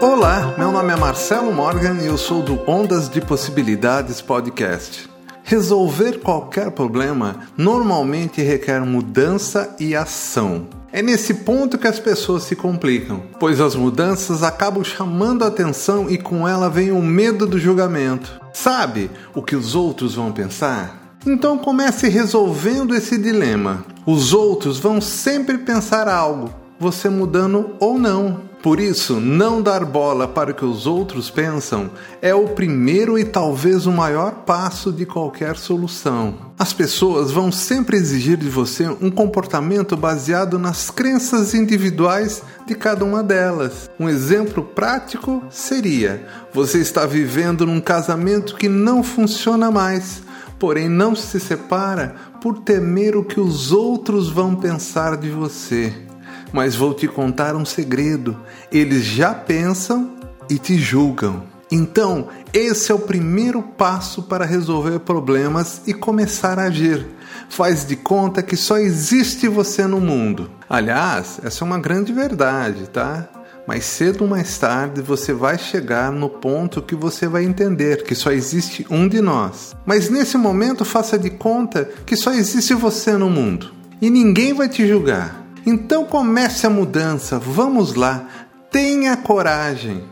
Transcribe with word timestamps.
Olá, 0.00 0.54
meu 0.56 0.72
nome 0.72 0.94
é 0.94 0.96
Marcelo 0.96 1.52
Morgan 1.52 1.98
e 2.00 2.06
eu 2.06 2.16
sou 2.16 2.42
do 2.42 2.58
Ondas 2.66 3.06
de 3.06 3.20
Possibilidades 3.20 4.22
Podcast. 4.22 5.10
Resolver 5.44 6.20
qualquer 6.20 6.70
problema 6.70 7.40
normalmente 7.54 8.40
requer 8.40 8.80
mudança 8.80 9.76
e 9.78 9.94
ação. 9.94 10.68
É 10.90 11.02
nesse 11.02 11.34
ponto 11.34 11.76
que 11.76 11.86
as 11.86 11.98
pessoas 11.98 12.44
se 12.44 12.56
complicam, 12.56 13.22
pois 13.38 13.60
as 13.60 13.74
mudanças 13.74 14.42
acabam 14.42 14.82
chamando 14.82 15.44
a 15.44 15.48
atenção 15.48 16.08
e 16.08 16.16
com 16.16 16.48
ela 16.48 16.70
vem 16.70 16.90
o 16.90 17.02
medo 17.02 17.46
do 17.46 17.58
julgamento. 17.58 18.40
Sabe 18.54 19.10
o 19.34 19.42
que 19.42 19.54
os 19.54 19.74
outros 19.74 20.14
vão 20.14 20.32
pensar? 20.32 21.18
Então 21.26 21.58
comece 21.58 22.08
resolvendo 22.08 22.94
esse 22.94 23.18
dilema. 23.18 23.84
Os 24.06 24.32
outros 24.32 24.78
vão 24.78 24.98
sempre 24.98 25.58
pensar 25.58 26.08
algo, 26.08 26.50
você 26.78 27.10
mudando 27.10 27.76
ou 27.78 27.98
não. 27.98 28.48
Por 28.62 28.78
isso, 28.78 29.18
não 29.18 29.62
dar 29.62 29.86
bola 29.86 30.28
para 30.28 30.50
o 30.50 30.54
que 30.54 30.66
os 30.66 30.86
outros 30.86 31.30
pensam 31.30 31.90
é 32.20 32.34
o 32.34 32.48
primeiro 32.48 33.18
e 33.18 33.24
talvez 33.24 33.86
o 33.86 33.92
maior 33.92 34.44
passo 34.44 34.92
de 34.92 35.06
qualquer 35.06 35.56
solução. 35.56 36.34
As 36.58 36.70
pessoas 36.70 37.30
vão 37.30 37.50
sempre 37.50 37.96
exigir 37.96 38.36
de 38.36 38.50
você 38.50 38.86
um 39.00 39.10
comportamento 39.10 39.96
baseado 39.96 40.58
nas 40.58 40.90
crenças 40.90 41.54
individuais 41.54 42.42
de 42.66 42.74
cada 42.74 43.02
uma 43.02 43.22
delas. 43.22 43.88
Um 43.98 44.10
exemplo 44.10 44.62
prático 44.62 45.42
seria: 45.48 46.26
você 46.52 46.80
está 46.80 47.06
vivendo 47.06 47.64
num 47.64 47.80
casamento 47.80 48.56
que 48.56 48.68
não 48.68 49.02
funciona 49.02 49.70
mais 49.70 50.22
porém 50.58 50.90
não 50.90 51.16
se 51.16 51.40
separa 51.40 52.14
por 52.42 52.58
temer 52.58 53.16
o 53.16 53.24
que 53.24 53.40
os 53.40 53.72
outros 53.72 54.28
vão 54.28 54.54
pensar 54.54 55.16
de 55.16 55.30
você. 55.30 56.09
Mas 56.52 56.74
vou 56.74 56.94
te 56.94 57.06
contar 57.06 57.54
um 57.54 57.64
segredo: 57.64 58.36
eles 58.70 59.04
já 59.04 59.34
pensam 59.34 60.16
e 60.48 60.58
te 60.58 60.76
julgam. 60.76 61.42
Então, 61.70 62.28
esse 62.52 62.90
é 62.90 62.94
o 62.94 62.98
primeiro 62.98 63.62
passo 63.62 64.24
para 64.24 64.44
resolver 64.44 64.98
problemas 65.00 65.82
e 65.86 65.94
começar 65.94 66.58
a 66.58 66.64
agir. 66.64 67.06
Faz 67.48 67.86
de 67.86 67.94
conta 67.94 68.42
que 68.42 68.56
só 68.56 68.76
existe 68.76 69.46
você 69.46 69.86
no 69.86 70.00
mundo. 70.00 70.50
Aliás, 70.68 71.40
essa 71.44 71.62
é 71.62 71.64
uma 71.64 71.78
grande 71.78 72.12
verdade, 72.12 72.88
tá? 72.88 73.28
Mais 73.68 73.84
cedo 73.84 74.22
ou 74.22 74.28
mais 74.28 74.58
tarde 74.58 75.00
você 75.00 75.32
vai 75.32 75.56
chegar 75.58 76.10
no 76.10 76.28
ponto 76.28 76.82
que 76.82 76.96
você 76.96 77.28
vai 77.28 77.44
entender 77.44 78.02
que 78.02 78.16
só 78.16 78.32
existe 78.32 78.84
um 78.90 79.06
de 79.06 79.20
nós. 79.20 79.76
Mas 79.86 80.10
nesse 80.10 80.36
momento, 80.36 80.84
faça 80.84 81.16
de 81.16 81.30
conta 81.30 81.88
que 82.04 82.16
só 82.16 82.32
existe 82.32 82.74
você 82.74 83.12
no 83.12 83.30
mundo 83.30 83.70
e 84.00 84.10
ninguém 84.10 84.52
vai 84.52 84.68
te 84.68 84.86
julgar. 84.88 85.46
Então 85.70 86.04
comece 86.04 86.66
a 86.66 86.70
mudança, 86.70 87.38
vamos 87.38 87.94
lá, 87.94 88.26
tenha 88.72 89.16
coragem. 89.16 90.02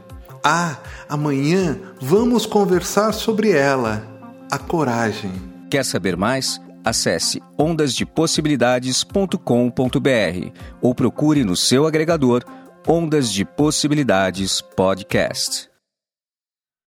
Ah, 0.44 0.76
amanhã 1.08 1.76
vamos 2.00 2.46
conversar 2.46 3.12
sobre 3.12 3.50
ela, 3.50 4.06
a 4.52 4.56
coragem. 4.56 5.32
Quer 5.68 5.84
saber 5.84 6.16
mais? 6.16 6.60
Acesse 6.84 7.42
ondasdepossibilidades.com.br 7.58 10.52
ou 10.80 10.94
procure 10.94 11.42
no 11.42 11.56
seu 11.56 11.88
agregador 11.88 12.44
Ondas 12.86 13.32
de 13.32 13.44
Possibilidades 13.44 14.60
Podcast. 14.60 15.68